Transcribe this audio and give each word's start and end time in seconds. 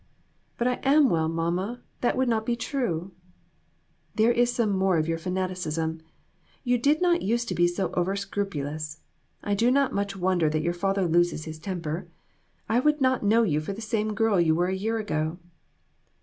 "But 0.57 0.67
I 0.67 0.79
am 0.81 1.09
well, 1.11 1.29
mamma; 1.29 1.81
that 1.99 2.17
would 2.17 2.27
not 2.27 2.43
be 2.43 2.55
true." 2.55 3.11
"There 4.15 4.31
is 4.31 4.51
some 4.51 4.71
more 4.71 4.97
of 4.97 5.07
your 5.07 5.19
fanaticism. 5.19 6.01
You 6.63 6.79
did 6.79 7.03
not 7.03 7.21
use 7.21 7.45
to 7.45 7.53
be 7.53 7.67
so 7.67 7.91
over 7.91 8.15
scrupulous. 8.15 9.01
I 9.43 9.53
do 9.53 9.69
not 9.69 9.93
much 9.93 10.15
wonder 10.17 10.49
that 10.49 10.63
your 10.63 10.73
father 10.73 11.07
loses 11.07 11.45
his 11.45 11.59
temper. 11.59 12.07
I 12.67 12.79
would 12.79 12.99
not 12.99 13.21
know 13.21 13.43
you 13.43 13.61
for 13.61 13.73
the 13.73 13.79
same 13.79 14.15
girl 14.15 14.41
you 14.41 14.55
were 14.55 14.65
a 14.69 14.73
year 14.73 14.97
ago." 14.97 15.37